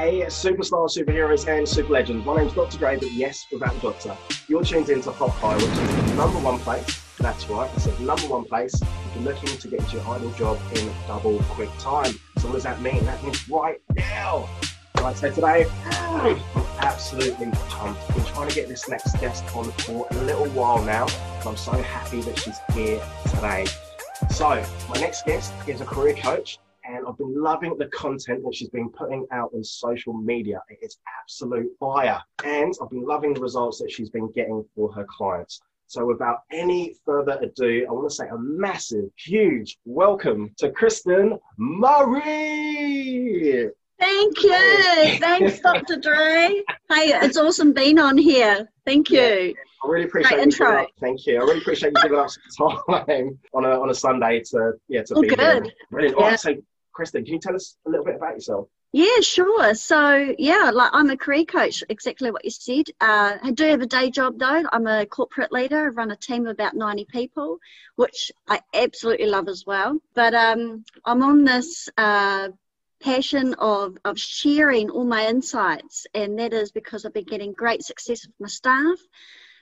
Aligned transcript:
Superstar, 0.00 0.88
superheroes, 0.88 1.46
and 1.46 1.68
super 1.68 1.92
legends. 1.92 2.24
My 2.24 2.36
name's 2.36 2.54
Dre 2.54 2.66
Gray, 2.78 2.96
but 2.96 3.12
yes, 3.12 3.46
without 3.52 3.74
the 3.74 3.80
doctor. 3.80 4.16
You're 4.48 4.64
tuned 4.64 4.88
into 4.88 5.10
Hot 5.10 5.30
Hire, 5.30 5.56
which 5.56 5.64
is 5.64 6.10
the 6.10 6.14
number 6.14 6.38
one 6.38 6.58
place. 6.60 7.02
That's 7.18 7.48
right, 7.50 7.70
it's 7.74 7.84
the 7.84 8.02
number 8.02 8.26
one 8.26 8.44
place 8.44 8.72
if 8.80 9.14
you're 9.14 9.24
looking 9.24 9.58
to 9.58 9.68
get 9.68 9.92
your 9.92 10.02
ideal 10.06 10.30
job 10.32 10.58
in 10.74 10.90
double 11.06 11.38
quick 11.50 11.68
time. 11.78 12.14
So, 12.38 12.48
what 12.48 12.54
does 12.54 12.62
that 12.62 12.80
mean? 12.80 13.04
That 13.04 13.22
means 13.22 13.46
right 13.50 13.82
now. 13.94 14.48
Right, 14.96 15.16
so 15.16 15.30
today, 15.30 15.66
I'm 15.90 16.40
absolutely 16.78 17.50
pumped. 17.68 18.00
I've 18.08 18.16
been 18.16 18.24
trying 18.24 18.48
to 18.48 18.54
get 18.54 18.68
this 18.68 18.88
next 18.88 19.20
guest 19.20 19.44
on 19.54 19.70
for 19.72 20.06
a 20.10 20.14
little 20.22 20.48
while 20.48 20.82
now, 20.82 21.06
and 21.40 21.48
I'm 21.48 21.56
so 21.58 21.72
happy 21.72 22.22
that 22.22 22.38
she's 22.38 22.56
here 22.72 23.02
today. 23.28 23.66
So, 24.30 24.64
my 24.88 24.98
next 24.98 25.26
guest 25.26 25.52
is 25.66 25.82
a 25.82 25.84
career 25.84 26.14
coach 26.14 26.58
and 26.94 27.06
I've 27.06 27.18
been 27.18 27.40
loving 27.40 27.76
the 27.78 27.86
content 27.86 28.42
that 28.44 28.54
she's 28.54 28.68
been 28.68 28.90
putting 28.90 29.26
out 29.32 29.50
on 29.54 29.62
social 29.62 30.12
media. 30.12 30.60
It 30.68 30.78
is 30.82 30.98
absolute 31.20 31.70
fire. 31.78 32.20
And 32.44 32.74
I've 32.82 32.90
been 32.90 33.06
loving 33.06 33.34
the 33.34 33.40
results 33.40 33.78
that 33.78 33.90
she's 33.90 34.10
been 34.10 34.30
getting 34.32 34.64
for 34.74 34.92
her 34.92 35.06
clients. 35.08 35.60
So 35.86 36.06
without 36.06 36.42
any 36.52 36.94
further 37.04 37.38
ado, 37.42 37.86
I 37.88 37.92
want 37.92 38.08
to 38.08 38.14
say 38.14 38.28
a 38.28 38.38
massive, 38.38 39.10
huge 39.16 39.78
welcome 39.84 40.52
to 40.58 40.70
Kristin 40.70 41.38
Murray. 41.58 43.70
Thank 43.98 44.42
you. 44.42 45.18
Thanks, 45.18 45.60
Dr. 45.60 45.96
Dre. 45.96 46.62
Hey, 46.88 47.12
it's 47.12 47.36
awesome 47.36 47.72
being 47.72 47.98
on 47.98 48.16
here. 48.16 48.70
Thank 48.84 49.10
you. 49.10 49.54
I 49.82 49.88
really 49.88 50.04
appreciate 50.04 50.30
Great 50.30 50.38
you. 50.38 50.44
Intro. 50.44 50.86
Thank 51.00 51.26
you. 51.26 51.36
I 51.36 51.44
really 51.44 51.58
appreciate 51.58 51.92
you 51.96 52.02
giving 52.02 52.18
us 52.18 52.36
time 52.58 52.78
on 53.54 53.64
a 53.64 53.80
on 53.80 53.90
a 53.90 53.94
Sunday 53.94 54.40
to 54.50 54.72
yeah 54.88 55.02
to 55.02 55.20
be 55.20 55.28
good. 55.28 55.38
here. 55.38 55.72
Brilliant. 55.90 56.16
Yeah. 56.18 56.26
Right, 56.26 56.40
so 56.40 56.54
Kristin, 56.96 57.24
can 57.24 57.34
you 57.34 57.40
tell 57.40 57.54
us 57.54 57.76
a 57.86 57.90
little 57.90 58.04
bit 58.04 58.16
about 58.16 58.34
yourself? 58.34 58.68
Yeah, 58.92 59.20
sure. 59.20 59.74
So, 59.74 60.34
yeah, 60.36 60.72
like 60.74 60.90
I'm 60.92 61.10
a 61.10 61.16
career 61.16 61.44
coach, 61.44 61.84
exactly 61.88 62.32
what 62.32 62.44
you 62.44 62.50
said. 62.50 62.86
Uh, 63.00 63.36
I 63.40 63.52
do 63.52 63.64
have 63.64 63.82
a 63.82 63.86
day 63.86 64.10
job 64.10 64.38
though. 64.38 64.64
I'm 64.72 64.86
a 64.88 65.06
corporate 65.06 65.52
leader. 65.52 65.84
I 65.84 65.88
run 65.88 66.10
a 66.10 66.16
team 66.16 66.46
of 66.46 66.52
about 66.52 66.74
90 66.74 67.04
people, 67.04 67.58
which 67.94 68.32
I 68.48 68.60
absolutely 68.74 69.26
love 69.26 69.46
as 69.46 69.64
well. 69.64 70.00
But 70.14 70.34
um, 70.34 70.84
I'm 71.04 71.22
on 71.22 71.44
this 71.44 71.88
uh, 71.96 72.48
passion 73.00 73.54
of, 73.54 73.96
of 74.04 74.18
sharing 74.18 74.90
all 74.90 75.04
my 75.04 75.28
insights, 75.28 76.08
and 76.12 76.36
that 76.40 76.52
is 76.52 76.72
because 76.72 77.06
I've 77.06 77.14
been 77.14 77.24
getting 77.24 77.52
great 77.52 77.84
success 77.84 78.26
with 78.26 78.34
my 78.40 78.48
staff. 78.48 78.98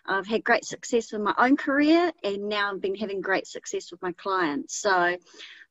I've 0.09 0.27
had 0.27 0.43
great 0.43 0.65
success 0.65 1.13
with 1.13 1.23
my 1.23 1.35
own 1.39 1.57
career, 1.57 2.13
and 2.25 2.49
now 2.49 2.73
I've 2.73 2.81
been 2.81 2.95
having 2.95 3.21
great 3.21 3.47
success 3.47 3.91
with 3.91 4.03
my 4.03 4.13
clients. 4.13 4.81
So, 4.81 5.17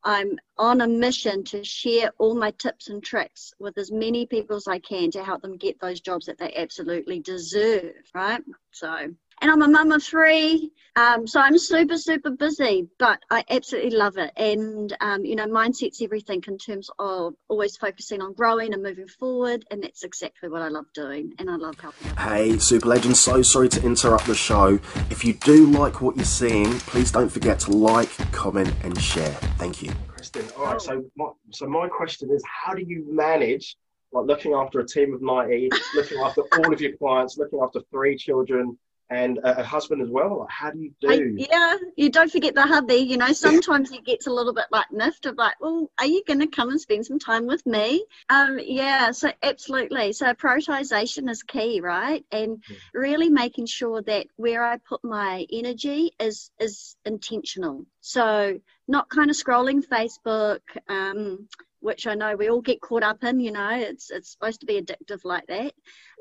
I'm 0.03 0.38
on 0.57 0.81
a 0.81 0.88
mission 0.88 1.43
to 1.45 1.63
share 1.63 2.11
all 2.17 2.35
my 2.35 2.52
tips 2.52 2.88
and 2.88 3.03
tricks 3.03 3.53
with 3.59 3.77
as 3.77 3.91
many 3.91 4.25
people 4.25 4.55
as 4.55 4.67
I 4.67 4.80
can 4.80 5.11
to 5.11 5.23
help 5.23 5.41
them 5.41 5.58
get 5.58 5.80
those 5.80 5.99
jobs 5.99 6.27
that 6.27 6.38
they 6.38 6.53
absolutely 6.55 7.19
deserve, 7.19 7.93
right? 8.13 8.41
So 8.71 9.09
and 9.41 9.52
I'm 9.52 9.61
a 9.61 9.67
mum 9.67 9.91
of 9.91 10.03
three. 10.03 10.71
Um, 10.95 11.27
so 11.27 11.39
I'm 11.39 11.59
super, 11.59 11.95
super 11.95 12.31
busy, 12.31 12.88
but 12.97 13.19
I 13.30 13.43
absolutely 13.52 13.91
love 13.91 14.17
it. 14.17 14.31
And, 14.35 14.95
um, 14.99 15.25
you 15.25 15.35
know, 15.35 15.45
mindset's 15.45 16.02
everything 16.02 16.43
in 16.47 16.57
terms 16.57 16.89
of 16.97 17.35
always 17.49 17.77
focusing 17.77 18.19
on 18.19 18.33
growing 18.33 18.73
and 18.73 18.81
moving 18.81 19.08
forward. 19.08 19.63
And 19.69 19.83
that's 19.83 20.03
exactly 20.03 20.49
what 20.49 20.63
I 20.63 20.69
love 20.69 20.85
doing. 20.95 21.33
And 21.38 21.52
I 21.52 21.55
love 21.55 21.80
helping. 21.80 22.15
Hey, 22.17 22.58
Super 22.58 22.88
Legends, 22.88 23.19
so 23.19 23.43
sorry 23.43 23.69
to 23.69 23.85
interrupt 23.85 24.25
the 24.25 24.33
show. 24.33 24.80
If 25.11 25.23
you 25.23 25.33
do 25.33 25.67
like 25.67 26.02
what 26.02 26.15
you're 26.15 26.25
seeing, 26.25 26.80
please 26.80 27.11
don't 27.11 27.30
forget 27.30 27.59
to 27.61 27.71
like, 27.71 28.09
comment, 28.31 28.73
and 28.83 28.99
share. 28.99 29.33
Thank 29.59 29.83
you. 29.83 29.91
Kristin, 30.08 30.58
all 30.58 30.65
right. 30.65 30.81
So 30.81 31.05
my, 31.15 31.27
so 31.52 31.67
my 31.67 31.88
question 31.88 32.31
is, 32.31 32.43
how 32.43 32.73
do 32.73 32.81
you 32.81 33.05
manage 33.08 33.77
like 34.13 34.25
looking 34.25 34.53
after 34.53 34.80
a 34.80 34.88
team 34.88 35.13
of 35.13 35.21
90, 35.21 35.69
looking 35.95 36.19
after 36.19 36.41
all 36.41 36.73
of 36.73 36.81
your 36.81 36.95
clients, 36.97 37.38
looking 37.38 37.59
after 37.61 37.81
three 37.91 38.17
children, 38.17 38.77
and 39.09 39.39
a, 39.44 39.63
husband 39.63 40.02
as 40.02 40.09
well. 40.09 40.39
Like, 40.39 40.50
how 40.50 40.72
do 40.72 40.80
you 40.80 40.91
do? 41.00 41.09
I, 41.09 41.45
yeah, 41.50 41.75
you 41.95 42.09
don't 42.09 42.32
forget 42.32 42.55
the 42.55 42.64
hubby. 42.64 42.95
You 42.95 43.17
know, 43.17 43.32
sometimes 43.32 43.89
he 43.89 44.02
gets 44.02 44.27
a 44.27 44.32
little 44.32 44.54
bit 44.54 44.65
like 44.71 44.92
miffed 44.92 45.26
of 45.26 45.37
like, 45.37 45.55
well, 45.61 45.89
are 45.99 46.05
you 46.05 46.23
going 46.26 46.39
to 46.39 46.48
come 46.48 46.70
and 46.70 46.80
spend 46.80 47.05
some 47.05 47.20
time 47.20 47.48
with 47.48 47.65
me? 47.65 48.05
Um, 48.30 48.59
yeah, 48.61 49.11
so 49.11 49.32
absolutely. 49.42 50.14
So 50.14 50.33
prioritization 50.33 51.30
is 51.30 51.43
key, 51.43 51.82
right? 51.82 52.26
And 52.32 52.58
mm. 52.58 52.76
really 52.93 53.30
making 53.30 53.67
sure 53.67 54.02
that 54.02 54.27
where 54.36 54.64
I 54.64 54.77
put 54.77 55.04
my 55.04 55.45
energy 55.52 56.11
is 56.20 56.52
is 56.59 56.95
intentional. 57.05 57.86
So 58.02 58.59
not 58.87 59.09
kind 59.09 59.30
of 59.30 59.36
scrolling 59.36 59.83
Facebook. 59.86 60.61
Um, 60.87 61.48
which 61.87 62.05
I 62.05 62.15
know 62.15 62.36
we 62.36 62.49
all 62.49 62.59
get 62.59 62.81
caught 62.81 63.02
up 63.02 63.23
in. 63.23 63.39
You 63.39 63.53
know, 63.53 63.70
it's 63.71 64.11
it's 64.11 64.30
supposed 64.33 64.59
to 64.59 64.65
be 64.65 64.81
addictive 64.81 65.21
like 65.23 65.48
that. 65.48 65.73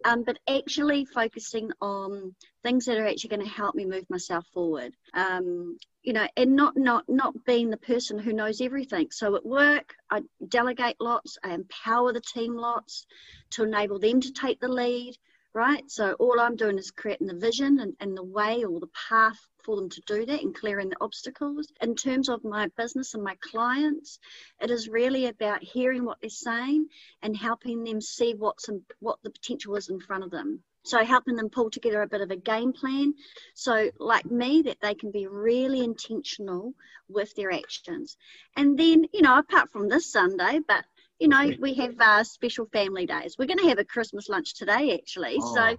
Um, 0.04 0.22
but 0.22 0.38
actually 0.48 1.04
focusing 1.06 1.72
on 1.80 2.36
things 2.62 2.84
that 2.84 2.98
are 2.98 3.06
actually 3.06 3.30
going 3.30 3.44
to 3.44 3.52
help 3.52 3.74
me 3.74 3.84
move 3.84 4.08
myself 4.08 4.46
forward. 4.54 4.94
Um, 5.12 5.76
you 6.04 6.12
know, 6.12 6.28
and 6.36 6.54
not 6.54 6.76
not 6.76 7.04
not 7.08 7.34
being 7.44 7.68
the 7.68 7.76
person 7.78 8.16
who 8.16 8.32
knows 8.32 8.60
everything. 8.60 9.08
So 9.10 9.34
at 9.34 9.44
work, 9.44 9.92
I 10.08 10.20
delegate 10.46 11.00
lots. 11.00 11.36
I 11.42 11.52
empower 11.54 12.12
the 12.12 12.20
team 12.20 12.54
lots 12.54 13.04
to 13.50 13.64
enable 13.64 13.98
them 13.98 14.20
to 14.20 14.32
take 14.32 14.60
the 14.60 14.68
lead. 14.68 15.16
Right. 15.56 15.90
So 15.90 16.12
all 16.18 16.38
I'm 16.38 16.56
doing 16.56 16.76
is 16.76 16.90
creating 16.90 17.28
the 17.28 17.34
vision 17.34 17.80
and, 17.80 17.94
and 17.98 18.14
the 18.14 18.22
way 18.22 18.64
or 18.64 18.78
the 18.78 18.90
path 19.08 19.38
for 19.64 19.74
them 19.76 19.88
to 19.88 20.02
do 20.06 20.26
that 20.26 20.42
and 20.42 20.54
clearing 20.54 20.90
the 20.90 20.98
obstacles. 21.00 21.72
In 21.80 21.94
terms 21.94 22.28
of 22.28 22.44
my 22.44 22.68
business 22.76 23.14
and 23.14 23.24
my 23.24 23.38
clients, 23.40 24.18
it 24.60 24.70
is 24.70 24.86
really 24.86 25.24
about 25.24 25.62
hearing 25.62 26.04
what 26.04 26.18
they're 26.20 26.28
saying 26.28 26.88
and 27.22 27.34
helping 27.34 27.84
them 27.84 28.02
see 28.02 28.34
what's 28.34 28.68
in, 28.68 28.82
what 29.00 29.18
the 29.22 29.30
potential 29.30 29.76
is 29.76 29.88
in 29.88 29.98
front 29.98 30.24
of 30.24 30.30
them. 30.30 30.62
So 30.84 31.02
helping 31.02 31.36
them 31.36 31.48
pull 31.48 31.70
together 31.70 32.02
a 32.02 32.06
bit 32.06 32.20
of 32.20 32.30
a 32.30 32.36
game 32.36 32.74
plan. 32.74 33.14
So 33.54 33.90
like 33.98 34.30
me, 34.30 34.60
that 34.66 34.82
they 34.82 34.92
can 34.92 35.10
be 35.10 35.26
really 35.26 35.82
intentional 35.82 36.74
with 37.08 37.34
their 37.34 37.50
actions. 37.50 38.18
And 38.56 38.78
then, 38.78 39.06
you 39.14 39.22
know, 39.22 39.38
apart 39.38 39.72
from 39.72 39.88
this 39.88 40.12
Sunday, 40.12 40.60
but 40.68 40.84
you 41.18 41.28
know, 41.28 41.50
we 41.60 41.74
have 41.74 41.94
uh, 42.00 42.24
special 42.24 42.66
family 42.66 43.06
days. 43.06 43.36
We're 43.38 43.46
going 43.46 43.58
to 43.58 43.68
have 43.68 43.78
a 43.78 43.84
Christmas 43.84 44.28
lunch 44.28 44.54
today, 44.54 44.94
actually. 44.94 45.36
Oh. 45.40 45.54
So 45.54 45.76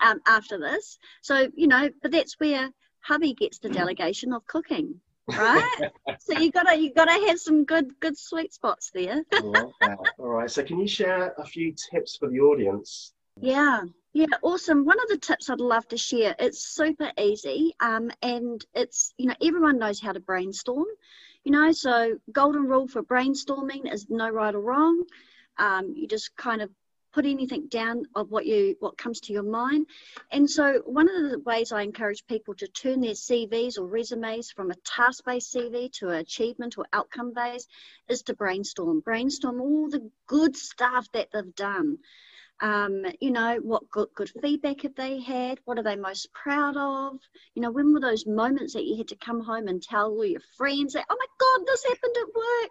um, 0.00 0.20
after 0.26 0.58
this, 0.58 0.98
so 1.22 1.48
you 1.54 1.66
know, 1.66 1.90
but 2.02 2.12
that's 2.12 2.38
where 2.38 2.70
hubby 3.00 3.34
gets 3.34 3.58
the 3.58 3.68
delegation 3.68 4.32
of 4.32 4.46
cooking 4.46 5.00
right? 5.36 5.90
So 6.20 6.38
you 6.38 6.52
gotta 6.52 6.76
you 6.78 6.92
gotta 6.94 7.26
have 7.26 7.40
some 7.40 7.64
good 7.64 7.98
good 7.98 8.16
sweet 8.16 8.52
spots 8.52 8.92
there. 8.94 9.24
All 9.42 9.72
right 10.18 10.48
so 10.48 10.62
can 10.62 10.78
you 10.78 10.86
share 10.86 11.34
a 11.36 11.44
few 11.44 11.74
tips 11.90 12.16
for 12.16 12.30
the 12.30 12.38
audience? 12.38 13.12
Yeah. 13.40 13.82
Yeah 14.12 14.26
awesome. 14.42 14.84
One 14.84 15.00
of 15.00 15.08
the 15.08 15.18
tips 15.18 15.50
i'd 15.50 15.60
love 15.60 15.86
to 15.88 15.96
share 15.96 16.36
it's 16.38 16.64
super 16.64 17.10
easy 17.18 17.74
um, 17.80 18.12
and 18.22 18.64
it's 18.72 19.12
you 19.18 19.26
know 19.26 19.34
everyone 19.42 19.78
knows 19.78 20.00
how 20.00 20.12
to 20.12 20.20
brainstorm 20.20 20.86
you 21.46 21.52
know 21.52 21.72
so 21.72 22.18
golden 22.32 22.64
rule 22.64 22.88
for 22.88 23.02
brainstorming 23.02 23.90
is 23.90 24.06
no 24.10 24.28
right 24.28 24.54
or 24.54 24.60
wrong 24.60 25.04
um, 25.58 25.94
you 25.96 26.06
just 26.06 26.36
kind 26.36 26.60
of 26.60 26.70
put 27.16 27.24
anything 27.24 27.66
down 27.68 28.02
of 28.14 28.30
what 28.30 28.44
you 28.44 28.76
what 28.78 28.98
comes 28.98 29.20
to 29.20 29.32
your 29.32 29.42
mind. 29.42 29.86
And 30.30 30.48
so 30.50 30.82
one 30.84 31.08
of 31.08 31.30
the 31.30 31.38
ways 31.38 31.72
I 31.72 31.80
encourage 31.80 32.26
people 32.26 32.52
to 32.56 32.68
turn 32.68 33.00
their 33.00 33.12
CVs 33.12 33.78
or 33.78 33.86
resumes 33.86 34.50
from 34.50 34.70
a 34.70 34.74
task-based 34.84 35.54
CV 35.54 35.90
to 35.92 36.10
an 36.10 36.16
achievement 36.16 36.76
or 36.76 36.84
outcome-based 36.92 37.70
is 38.10 38.20
to 38.24 38.34
brainstorm. 38.34 39.00
Brainstorm 39.00 39.62
all 39.62 39.88
the 39.88 40.10
good 40.26 40.56
stuff 40.56 41.10
that 41.12 41.28
they've 41.32 41.54
done. 41.54 41.96
Um, 42.60 43.04
you 43.20 43.30
know, 43.30 43.58
what 43.62 43.90
good, 43.90 44.08
good 44.14 44.30
feedback 44.40 44.82
have 44.82 44.94
they 44.94 45.20
had? 45.20 45.58
What 45.64 45.78
are 45.78 45.82
they 45.82 45.96
most 45.96 46.32
proud 46.32 46.76
of? 46.76 47.18
You 47.54 47.62
know, 47.62 47.70
when 47.70 47.92
were 47.92 48.00
those 48.00 48.26
moments 48.26 48.72
that 48.72 48.84
you 48.84 48.96
had 48.96 49.08
to 49.08 49.16
come 49.16 49.40
home 49.40 49.68
and 49.68 49.82
tell 49.82 50.06
all 50.08 50.24
your 50.24 50.40
friends 50.56 50.94
that, 50.94 51.04
oh 51.10 51.16
my 51.18 51.26
God, 51.38 51.66
this 51.66 51.84
happened 51.84 52.16
at 52.16 52.34
work? 52.34 52.70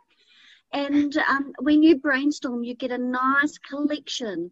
And 0.72 1.18
um, 1.30 1.54
when 1.60 1.84
you 1.84 1.98
brainstorm, 1.98 2.64
you 2.64 2.76
get 2.76 2.92
a 2.92 2.98
nice 2.98 3.58
collection 3.60 4.52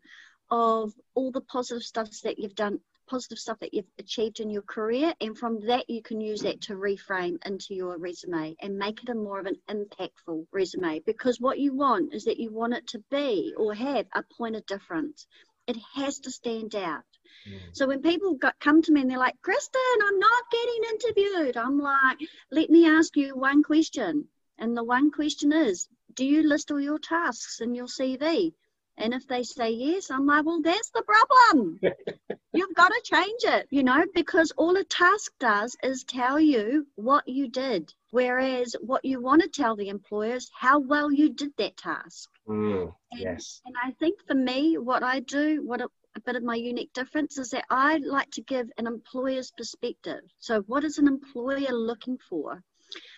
of 0.51 0.93
all 1.15 1.31
the 1.31 1.41
positive 1.41 1.83
stuff 1.83 2.09
that 2.21 2.37
you've 2.37 2.55
done, 2.55 2.79
positive 3.07 3.37
stuff 3.37 3.59
that 3.59 3.73
you've 3.73 3.89
achieved 3.99 4.39
in 4.39 4.49
your 4.49 4.61
career. 4.61 5.13
And 5.21 5.37
from 5.37 5.59
that, 5.67 5.89
you 5.89 6.01
can 6.01 6.21
use 6.21 6.41
that 6.41 6.61
to 6.61 6.75
reframe 6.75 7.37
into 7.45 7.73
your 7.73 7.97
resume 7.97 8.55
and 8.61 8.77
make 8.77 9.01
it 9.03 9.09
a 9.09 9.15
more 9.15 9.39
of 9.39 9.45
an 9.45 9.59
impactful 9.69 10.47
resume. 10.51 10.99
Because 10.99 11.39
what 11.39 11.59
you 11.59 11.73
want 11.73 12.13
is 12.13 12.25
that 12.25 12.39
you 12.39 12.51
want 12.51 12.73
it 12.73 12.87
to 12.87 13.03
be 13.09 13.53
or 13.57 13.73
have 13.73 14.07
a 14.13 14.23
point 14.37 14.55
of 14.55 14.65
difference. 14.65 15.27
It 15.67 15.77
has 15.95 16.19
to 16.19 16.31
stand 16.31 16.75
out. 16.75 17.03
Mm. 17.47 17.59
So 17.73 17.87
when 17.87 18.01
people 18.01 18.35
got, 18.35 18.59
come 18.59 18.81
to 18.81 18.91
me 18.91 19.01
and 19.01 19.09
they're 19.09 19.17
like, 19.17 19.41
Kristin, 19.41 19.97
I'm 20.03 20.19
not 20.19 20.43
getting 20.51 20.83
interviewed, 20.91 21.57
I'm 21.57 21.79
like, 21.79 22.17
let 22.51 22.69
me 22.69 22.87
ask 22.87 23.15
you 23.15 23.35
one 23.35 23.63
question. 23.63 24.27
And 24.57 24.77
the 24.77 24.83
one 24.83 25.11
question 25.11 25.51
is, 25.51 25.87
do 26.13 26.25
you 26.25 26.43
list 26.43 26.71
all 26.71 26.79
your 26.79 26.99
tasks 26.99 27.59
in 27.59 27.73
your 27.73 27.87
CV? 27.87 28.53
And 28.97 29.13
if 29.13 29.27
they 29.27 29.43
say 29.43 29.71
yes, 29.71 30.11
I'm 30.11 30.25
like, 30.25 30.45
well, 30.45 30.61
that's 30.61 30.91
the 30.91 31.01
problem. 31.03 31.79
You've 32.53 32.75
got 32.75 32.89
to 32.89 33.01
change 33.03 33.41
it, 33.43 33.67
you 33.71 33.83
know, 33.83 34.05
because 34.13 34.51
all 34.57 34.75
a 34.77 34.83
task 34.83 35.31
does 35.39 35.75
is 35.83 36.03
tell 36.03 36.39
you 36.39 36.85
what 36.95 37.27
you 37.27 37.47
did. 37.49 37.91
Whereas 38.11 38.75
what 38.79 39.03
you 39.03 39.19
want 39.19 39.41
to 39.41 39.47
tell 39.47 39.75
the 39.75 39.89
employers 39.89 40.51
how 40.53 40.79
well 40.79 41.11
you 41.11 41.33
did 41.33 41.51
that 41.57 41.75
task. 41.77 42.29
Mm, 42.47 42.93
And, 43.11 43.21
yes. 43.21 43.61
and 43.65 43.75
I 43.83 43.91
think 43.91 44.19
for 44.27 44.35
me, 44.35 44.77
what 44.77 45.01
I 45.01 45.21
do, 45.21 45.63
what 45.65 45.81
a, 45.81 45.89
a 46.15 46.21
bit 46.21 46.35
of 46.35 46.43
my 46.43 46.55
unique 46.55 46.93
difference 46.93 47.39
is 47.39 47.49
that 47.49 47.65
I 47.71 47.97
like 47.97 48.29
to 48.31 48.41
give 48.43 48.69
an 48.77 48.85
employer's 48.85 49.51
perspective. 49.57 50.21
So, 50.37 50.61
what 50.61 50.83
is 50.83 50.99
an 50.99 51.07
employer 51.07 51.71
looking 51.71 52.19
for? 52.29 52.61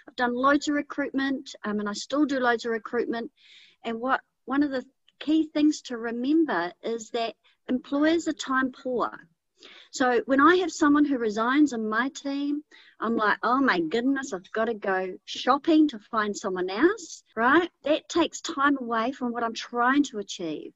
I've 0.07 0.15
done 0.15 0.33
loads 0.33 0.69
of 0.69 0.75
recruitment, 0.75 1.53
um, 1.65 1.81
and 1.81 1.89
I 1.89 1.93
still 1.93 2.25
do 2.25 2.39
loads 2.39 2.63
of 2.63 2.71
recruitment. 2.71 3.31
And 3.83 3.99
what 3.99 4.21
one 4.45 4.63
of 4.63 4.71
the 4.71 4.85
key 5.19 5.47
things 5.53 5.81
to 5.83 5.97
remember 5.97 6.71
is 6.83 7.09
that 7.11 7.35
employers 7.67 8.27
are 8.27 8.33
time 8.33 8.71
poor. 8.71 9.11
So 9.91 10.21
when 10.25 10.41
I 10.41 10.57
have 10.57 10.71
someone 10.71 11.05
who 11.05 11.17
resigns 11.17 11.71
on 11.73 11.87
my 11.87 12.09
team, 12.09 12.63
I'm 12.99 13.15
like, 13.15 13.37
oh 13.43 13.61
my 13.61 13.79
goodness, 13.79 14.33
I've 14.33 14.51
got 14.51 14.65
to 14.65 14.73
go 14.73 15.17
shopping 15.25 15.87
to 15.89 15.99
find 15.99 16.35
someone 16.35 16.69
else, 16.69 17.23
right? 17.35 17.69
That 17.83 18.09
takes 18.09 18.41
time 18.41 18.77
away 18.77 19.11
from 19.13 19.31
what 19.31 19.43
I'm 19.43 19.53
trying 19.53 20.03
to 20.03 20.19
achieve. 20.19 20.73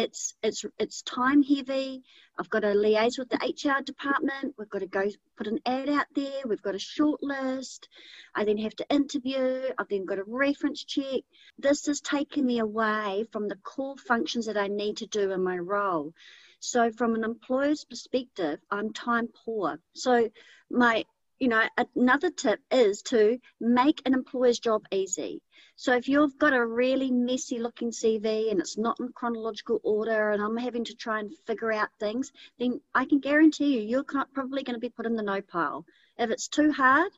It's 0.00 0.34
it's 0.42 0.64
it's 0.78 1.02
time 1.02 1.42
heavy. 1.42 2.02
I've 2.38 2.48
got 2.48 2.60
to 2.60 2.68
liaise 2.68 3.18
with 3.18 3.28
the 3.28 3.36
HR 3.36 3.82
department. 3.82 4.54
We've 4.56 4.70
got 4.70 4.78
to 4.78 4.86
go 4.86 5.04
put 5.36 5.46
an 5.46 5.58
ad 5.66 5.90
out 5.90 6.06
there. 6.14 6.40
We've 6.46 6.62
got 6.62 6.74
a 6.74 6.78
short 6.78 7.22
list. 7.22 7.86
I 8.34 8.44
then 8.44 8.56
have 8.56 8.74
to 8.76 8.86
interview. 8.88 9.68
I've 9.76 9.88
then 9.88 10.06
got 10.06 10.18
a 10.18 10.24
reference 10.26 10.84
check. 10.84 11.20
This 11.58 11.84
has 11.84 12.00
taken 12.00 12.46
me 12.46 12.60
away 12.60 13.26
from 13.30 13.46
the 13.46 13.56
core 13.56 13.98
functions 13.98 14.46
that 14.46 14.56
I 14.56 14.68
need 14.68 14.96
to 14.98 15.06
do 15.06 15.32
in 15.32 15.42
my 15.42 15.58
role. 15.58 16.14
So 16.60 16.90
from 16.92 17.14
an 17.14 17.24
employer's 17.24 17.84
perspective, 17.84 18.58
I'm 18.70 18.94
time 18.94 19.28
poor. 19.44 19.80
So 19.92 20.30
my 20.70 21.04
you 21.40 21.48
know, 21.48 21.62
another 21.96 22.30
tip 22.30 22.60
is 22.70 23.02
to 23.02 23.38
make 23.60 24.02
an 24.04 24.12
employer's 24.12 24.58
job 24.58 24.84
easy. 24.92 25.40
So 25.74 25.96
if 25.96 26.06
you've 26.06 26.38
got 26.38 26.52
a 26.52 26.64
really 26.64 27.10
messy 27.10 27.58
looking 27.58 27.90
CV 27.90 28.50
and 28.50 28.60
it's 28.60 28.76
not 28.76 29.00
in 29.00 29.08
chronological 29.14 29.80
order 29.82 30.30
and 30.30 30.42
I'm 30.42 30.58
having 30.58 30.84
to 30.84 30.94
try 30.94 31.20
and 31.20 31.30
figure 31.46 31.72
out 31.72 31.88
things, 31.98 32.30
then 32.58 32.82
I 32.94 33.06
can 33.06 33.20
guarantee 33.20 33.78
you, 33.78 33.80
you're 33.80 34.04
probably 34.34 34.62
going 34.62 34.74
to 34.74 34.80
be 34.80 34.90
put 34.90 35.06
in 35.06 35.16
the 35.16 35.22
no 35.22 35.40
pile. 35.40 35.86
If 36.18 36.30
it's 36.30 36.48
too 36.48 36.70
hard 36.70 37.10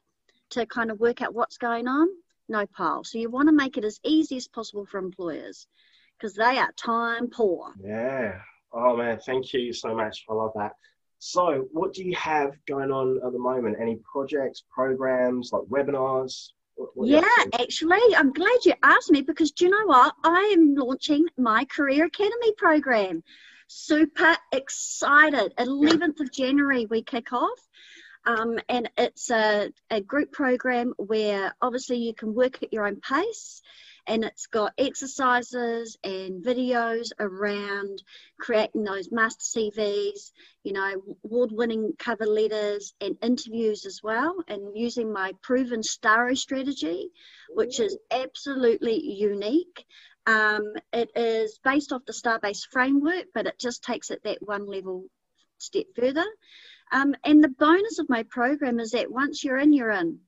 to 0.51 0.67
kind 0.67 0.93
of 0.93 1.01
work 1.01 1.21
out 1.21 1.35
what's 1.35 1.59
going 1.59 1.89
on, 1.89 2.07
no 2.49 2.65
pile. 2.67 3.03
So 3.03 3.19
you 3.19 3.29
want 3.29 3.49
to 3.49 3.53
make 3.53 3.77
it 3.77 3.85
as 3.85 3.99
easy 4.05 4.37
as 4.37 4.47
possible 4.47 4.87
for 4.87 4.99
employers 4.99 5.67
because 6.17 6.35
they 6.35 6.59
are 6.59 6.71
time 6.77 7.29
poor. 7.29 7.73
Yeah. 7.85 8.39
Oh 8.73 8.97
man, 8.97 9.19
thank 9.19 9.53
you 9.53 9.73
so 9.73 9.97
much. 9.97 10.25
I 10.31 10.35
love 10.35 10.53
that. 10.55 10.73
So, 11.25 11.69
what 11.71 11.93
do 11.95 12.03
you 12.03 12.17
have 12.17 12.57
going 12.67 12.91
on 12.91 13.21
at 13.25 13.33
the 13.33 13.39
moment? 13.39 13.77
Any 13.81 13.95
projects, 14.13 14.65
programs, 14.69 15.53
like 15.53 15.63
webinars? 15.71 16.49
What, 16.75 16.97
what 16.97 17.07
yeah, 17.07 17.23
actually, 17.61 18.01
I'm 18.17 18.33
glad 18.33 18.65
you 18.65 18.73
asked 18.83 19.09
me 19.09 19.23
because 19.23 19.53
do 19.53 19.67
you 19.67 19.71
know 19.71 19.87
what? 19.87 20.17
I 20.25 20.53
am 20.53 20.75
launching 20.75 21.25
my 21.39 21.65
Career 21.67 22.07
Academy 22.07 22.53
program. 22.59 23.23
Super 23.69 24.37
excited. 24.51 25.55
11th 25.61 26.19
of 26.19 26.33
January, 26.33 26.87
we 26.87 27.05
kick 27.05 27.33
off. 27.33 27.69
Um, 28.27 28.59
and 28.69 28.91
it's 28.99 29.31
a, 29.31 29.71
a 29.91 30.01
group 30.01 30.33
program 30.33 30.93
where 30.97 31.55
obviously 31.63 31.99
you 31.99 32.15
can 32.15 32.35
work 32.35 32.65
at 32.65 32.73
your 32.73 32.85
own 32.85 32.97
pace 32.97 33.63
and 34.07 34.25
it's 34.25 34.47
got 34.47 34.73
exercises 34.79 35.97
and 36.03 36.45
videos 36.45 37.11
around 37.21 38.03
creating 38.39 38.85
those 38.85 39.13
master 39.13 39.61
CVs, 39.61 40.33
you 40.65 40.73
know, 40.73 41.03
award 41.25 41.51
winning 41.53 41.93
cover 41.99 42.27
letters 42.27 42.95
and 43.01 43.17
interviews 43.23 43.87
as 43.87 44.01
well, 44.03 44.37
and 44.49 44.77
using 44.77 45.13
my 45.13 45.33
proven 45.43 45.83
STARO 45.83 46.35
strategy, 46.35 47.11
which 47.51 47.81
is 47.81 47.97
absolutely 48.11 49.01
unique. 49.01 49.85
Um, 50.27 50.75
it 50.93 51.11
is 51.17 51.59
based 51.65 51.93
off 51.93 52.05
the 52.07 52.13
star 52.13 52.39
based 52.41 52.69
framework, 52.71 53.27
but 53.35 53.47
it 53.47 53.59
just 53.59 53.83
takes 53.83 54.11
it 54.11 54.23
that 54.25 54.39
one 54.41 54.67
level 54.67 55.07
step 55.59 55.87
further. 55.97 56.27
Um, 56.93 57.15
and 57.25 57.43
the 57.43 57.49
bonus 57.49 57.99
of 57.99 58.09
my 58.09 58.25
program 58.25 58.79
is 58.79 58.91
that 58.91 59.11
once 59.11 59.43
you're 59.43 59.59
in, 59.59 59.73
you're 59.73 59.91
in. 59.91 60.21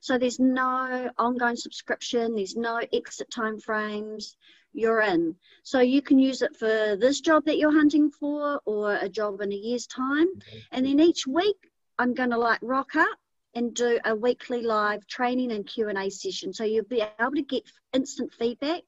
So 0.00 0.16
there's 0.16 0.40
no 0.40 1.10
ongoing 1.18 1.56
subscription, 1.56 2.34
there's 2.34 2.56
no 2.56 2.80
exit 2.90 3.30
time 3.30 3.60
frames, 3.60 4.36
you're 4.72 5.00
in. 5.00 5.36
So 5.62 5.80
you 5.80 6.00
can 6.00 6.18
use 6.18 6.40
it 6.40 6.56
for 6.56 6.96
this 6.96 7.20
job 7.20 7.44
that 7.44 7.58
you're 7.58 7.72
hunting 7.72 8.10
for 8.10 8.60
or 8.64 8.94
a 8.94 9.08
job 9.08 9.40
in 9.42 9.52
a 9.52 9.56
year's 9.56 9.86
time. 9.86 10.26
Mm-hmm. 10.26 10.58
And 10.72 10.86
then 10.86 11.00
each 11.00 11.26
week 11.26 11.56
I'm 11.98 12.14
going 12.14 12.30
to 12.30 12.38
like 12.38 12.60
rock 12.62 12.96
up 12.96 13.18
and 13.54 13.74
do 13.74 13.98
a 14.04 14.14
weekly 14.14 14.62
live 14.62 15.06
training 15.06 15.52
and 15.52 15.66
Q&A 15.66 16.08
session. 16.08 16.54
So 16.54 16.64
you'll 16.64 16.84
be 16.84 17.04
able 17.18 17.32
to 17.32 17.42
get 17.42 17.64
instant 17.92 18.32
feedback 18.32 18.82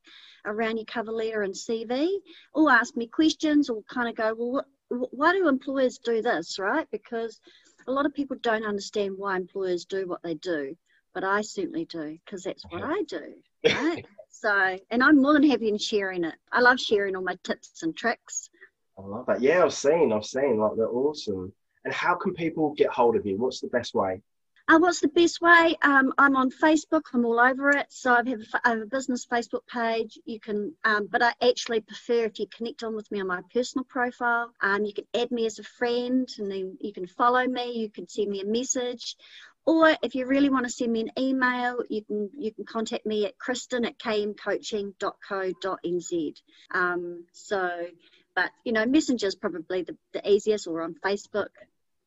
around 0.47 0.79
your 0.79 0.87
cover 0.87 1.13
letter 1.13 1.43
and 1.43 1.55
CV 1.55 2.09
or 2.55 2.71
ask 2.71 2.97
me 2.97 3.07
questions 3.07 3.69
or 3.69 3.83
kind 3.83 4.09
of 4.09 4.15
go, 4.15 4.35
well, 4.35 4.65
what, 4.89 5.13
why 5.13 5.33
do 5.33 5.49
employers 5.49 5.99
do 5.99 6.23
this, 6.23 6.59
right? 6.59 6.87
Because 6.91 7.39
a 7.87 7.93
lot 7.93 8.07
of 8.07 8.15
people 8.15 8.37
don't 8.41 8.65
understand 8.65 9.15
why 9.19 9.37
employers 9.37 9.85
do 9.85 10.07
what 10.07 10.23
they 10.23 10.35
do 10.35 10.77
but 11.15 11.25
I 11.25 11.43
certainly 11.43 11.85
do 11.85 12.19
because 12.25 12.43
that's 12.45 12.65
what 12.69 12.83
I 12.83 13.03
do. 13.03 13.35
Right? 13.65 14.05
so, 14.31 14.79
and 14.91 15.03
I'm 15.03 15.21
more 15.21 15.35
than 15.35 15.49
happy 15.49 15.69
in 15.69 15.79
sharing 15.79 16.25
it. 16.25 16.35
I 16.51 16.61
love 16.61 16.81
sharing 16.81 17.17
all 17.17 17.23
my 17.23 17.37
tips 17.45 17.83
and 17.83 17.97
tricks. 17.97 18.49
I 18.99 19.03
love 19.03 19.27
that. 19.27 19.41
Yeah, 19.41 19.65
I've 19.65 19.75
seen, 19.75 20.13
I've 20.13 20.25
seen, 20.25 20.59
like 20.59 20.73
they're 20.77 20.89
awesome. 20.89 21.53
And 21.85 21.93
how 21.93 22.15
can 22.15 22.35
people 22.35 22.75
get 22.75 22.91
hold 22.91 23.17
of 23.17 23.27
you? 23.27 23.37
What's 23.39 23.61
the 23.61 23.69
best 23.69 23.95
way? 23.95 24.23
Uh, 24.69 24.79
what's 24.79 25.01
the 25.01 25.09
best 25.09 25.41
way? 25.41 25.77
Um, 25.83 26.13
I'm 26.19 26.37
on 26.37 26.51
Facebook. 26.51 27.03
I'm 27.13 27.25
all 27.25 27.41
over 27.41 27.71
it. 27.71 27.87
So 27.91 28.13
I 28.13 28.19
have, 28.29 28.41
a, 28.41 28.61
I 28.65 28.69
have 28.71 28.81
a 28.81 28.87
business 28.87 29.27
Facebook 29.27 29.67
page. 29.67 30.19
You 30.25 30.39
can, 30.39 30.73
um, 30.85 31.09
but 31.11 31.23
I 31.23 31.33
actually 31.43 31.81
prefer 31.81 32.25
if 32.25 32.39
you 32.39 32.47
connect 32.47 32.85
on 32.85 32.95
with 32.95 33.11
me 33.11 33.21
on 33.21 33.27
my 33.27 33.41
personal 33.53 33.85
profile. 33.85 34.53
Um, 34.61 34.85
you 34.85 34.93
can 34.95 35.05
add 35.15 35.33
me 35.33 35.47
as 35.47 35.59
a 35.59 35.65
friend, 35.65 36.29
and 36.39 36.51
then 36.51 36.79
you 36.81 36.93
can 36.93 37.09
follow 37.09 37.45
me. 37.45 37.73
You 37.73 37.91
can 37.91 38.09
send 38.09 38.31
me 38.31 38.41
a 38.41 38.47
message. 38.47 39.17
Or 39.65 39.97
if 40.03 40.17
you 40.17 40.27
really 40.27 40.51
want 40.51 40.67
to 40.67 40.73
send 40.73 40.93
me 40.93 41.03
an 41.03 41.13
email, 41.17 41.85
you 41.89 42.03
can 42.03 42.31
you 42.37 42.53
can 42.53 42.65
contact 42.65 43.07
me 43.07 43.27
at 43.27 43.39
kristin 43.39 43.87
at 43.87 43.97
kmcoaching.co.nz. 43.99 46.35
Um, 46.73 47.27
so, 47.33 47.87
but 48.35 48.51
you 48.65 48.73
know, 48.73 48.85
Messenger 48.87 49.29
is 49.29 49.37
probably 49.37 49.83
the, 49.83 49.97
the 50.15 50.29
easiest, 50.29 50.67
or 50.67 50.83
on 50.83 50.97
Facebook. 51.05 51.51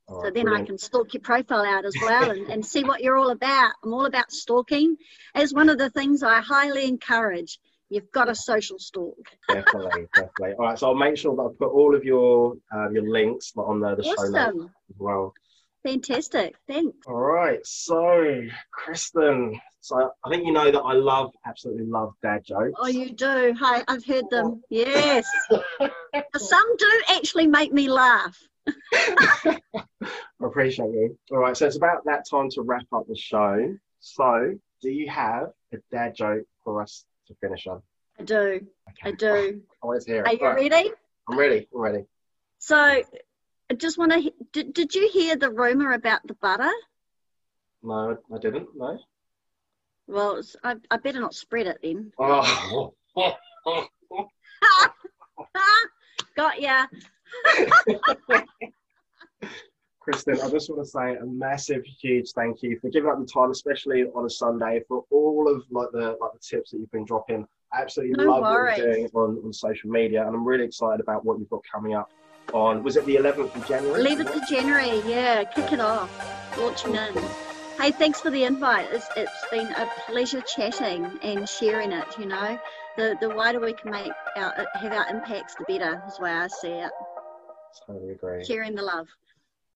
so 0.09 0.23
then 0.23 0.43
brilliant. 0.43 0.63
I 0.63 0.65
can 0.65 0.77
stalk 0.77 1.13
your 1.13 1.21
profile 1.21 1.63
out 1.65 1.85
as 1.85 1.95
well 2.01 2.29
and, 2.29 2.49
and 2.49 2.65
see 2.65 2.83
what 2.83 3.01
you're 3.01 3.15
all 3.15 3.29
about. 3.29 3.71
I'm 3.83 3.93
all 3.93 4.05
about 4.05 4.33
stalking. 4.33 4.97
As 5.33 5.53
one 5.53 5.69
of 5.69 5.77
the 5.77 5.89
things 5.89 6.23
I 6.23 6.41
highly 6.41 6.83
encourage. 6.85 7.57
You've 7.87 8.11
got 8.11 8.29
a 8.29 8.35
social 8.35 8.79
stalk. 8.79 9.15
definitely, 9.47 10.07
definitely. 10.15 10.53
All 10.53 10.65
right, 10.65 10.75
so 10.77 10.87
I'll 10.87 10.95
make 10.95 11.17
sure 11.17 11.35
that 11.35 11.43
I 11.43 11.49
put 11.57 11.71
all 11.71 11.95
of 11.95 12.03
your 12.03 12.57
uh, 12.75 12.89
your 12.89 13.07
links 13.07 13.53
on 13.55 13.79
the, 13.79 13.95
the 13.95 14.01
awesome. 14.01 14.33
show 14.33 14.51
notes 14.51 14.73
as 14.89 14.95
well. 14.97 15.35
Fantastic. 15.85 16.55
Thanks. 16.67 16.97
All 17.05 17.13
right. 17.13 17.59
So, 17.63 18.41
Kristin, 18.73 19.61
so 19.81 20.09
I 20.23 20.29
think 20.29 20.43
you 20.47 20.51
know 20.51 20.71
that 20.71 20.81
I 20.81 20.93
love, 20.93 21.31
absolutely 21.45 21.85
love 21.85 22.13
dad 22.23 22.43
jokes. 22.43 22.73
Oh, 22.79 22.87
you 22.87 23.11
do. 23.11 23.53
Hi, 23.59 23.83
I've 23.87 24.03
heard 24.03 24.25
them. 24.31 24.63
Yes. 24.71 25.27
Some 26.37 26.77
do 26.77 27.01
actually 27.09 27.45
make 27.45 27.71
me 27.71 27.87
laugh. 27.87 28.35
I 28.95 29.59
appreciate 30.43 30.89
you. 30.89 31.15
All 31.29 31.37
right. 31.37 31.55
So 31.55 31.67
it's 31.67 31.77
about 31.77 32.03
that 32.05 32.27
time 32.27 32.49
to 32.51 32.63
wrap 32.63 32.87
up 32.91 33.05
the 33.07 33.15
show. 33.15 33.77
So, 33.99 34.55
do 34.81 34.89
you 34.89 35.07
have 35.11 35.49
a 35.71 35.77
dad 35.91 36.15
joke 36.15 36.45
for 36.63 36.81
us 36.81 37.05
to 37.27 37.35
finish 37.35 37.67
on? 37.67 37.83
I 38.19 38.23
do. 38.23 38.35
Okay. 38.35 38.65
I 39.03 39.11
do. 39.11 39.61
I 39.83 39.85
want 39.85 40.01
to 40.01 40.11
hear 40.11 40.23
it. 40.23 40.27
Are 40.27 40.33
you 40.33 40.47
right. 40.47 40.71
ready? 40.71 40.91
I'm 41.29 41.37
ready. 41.37 41.67
I'm 41.75 41.79
ready. 41.81 42.05
So, 42.57 43.03
I 43.69 43.73
just 43.73 43.97
want 43.97 44.11
to. 44.11 44.31
Did, 44.51 44.73
did 44.73 44.93
you 44.93 45.09
hear 45.11 45.35
the 45.35 45.49
rumor 45.49 45.93
about 45.93 46.25
the 46.27 46.35
butter? 46.35 46.71
No, 47.81 48.17
I 48.33 48.37
didn't. 48.39 48.69
No. 48.75 48.99
Well, 50.07 50.41
I, 50.63 50.75
I 50.91 50.97
better 50.97 51.19
not 51.19 51.33
spread 51.33 51.67
it 51.67 51.79
then. 51.81 52.11
Oh. 52.19 52.93
Got 56.35 56.61
ya. 56.61 56.85
Kristin, 60.07 60.43
I 60.43 60.49
just 60.51 60.69
want 60.69 60.83
to 60.83 60.85
say 60.85 61.15
a 61.15 61.25
massive, 61.25 61.83
huge 61.83 62.31
thank 62.33 62.61
you 62.61 62.77
for 62.79 62.89
giving 62.89 63.09
up 63.09 63.19
the 63.19 63.25
time, 63.25 63.49
especially 63.49 64.03
on 64.03 64.25
a 64.25 64.29
Sunday, 64.29 64.81
for 64.87 65.03
all 65.09 65.51
of 65.51 65.63
like 65.71 65.89
the 65.91 66.15
like 66.21 66.33
the 66.33 66.39
tips 66.39 66.69
that 66.71 66.77
you've 66.77 66.91
been 66.91 67.05
dropping. 67.05 67.47
I 67.73 67.81
absolutely 67.81 68.23
no 68.23 68.31
love 68.31 68.43
worries. 68.43 68.77
what 68.77 68.85
you're 68.85 68.93
doing 68.93 69.09
on, 69.15 69.41
on 69.43 69.51
social 69.51 69.89
media, 69.89 70.21
and 70.25 70.35
I'm 70.35 70.45
really 70.45 70.65
excited 70.65 70.99
about 70.99 71.25
what 71.25 71.39
you've 71.39 71.49
got 71.49 71.63
coming 71.71 71.95
up 71.95 72.11
on 72.53 72.83
was 72.83 72.95
it 72.97 73.05
the 73.05 73.15
11th 73.15 73.55
of 73.55 73.67
January? 73.67 74.03
11th 74.03 74.35
of 74.35 74.47
January, 74.47 75.01
yeah, 75.09 75.43
kick 75.43 75.71
it 75.71 75.79
off, 75.79 76.09
launching 76.57 76.95
in. 76.95 77.13
Hey, 77.79 77.91
thanks 77.91 78.21
for 78.21 78.29
the 78.29 78.43
invite. 78.43 78.87
It's, 78.91 79.07
it's 79.17 79.45
been 79.51 79.67
a 79.67 79.89
pleasure 80.07 80.41
chatting 80.41 81.19
and 81.21 81.47
sharing 81.47 81.91
it, 81.91 82.05
you 82.17 82.25
know. 82.25 82.57
the, 82.97 83.17
the 83.19 83.29
wider 83.29 83.59
we 83.59 83.73
can 83.73 83.91
make 83.91 84.11
our 84.37 84.65
have 84.75 84.93
our 84.93 85.09
impacts, 85.09 85.55
the 85.55 85.65
better 85.67 86.01
is 86.07 86.17
the 86.17 86.23
way 86.23 86.31
I 86.31 86.47
see 86.47 86.69
it. 86.69 86.91
Totally 87.85 88.13
agree. 88.13 88.45
Sharing 88.45 88.75
the 88.75 88.83
love. 88.83 89.07